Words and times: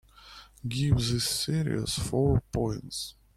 Give 0.67 0.95
this 0.97 1.25
series 1.29 1.93
four 1.93 2.41
points 2.51 3.13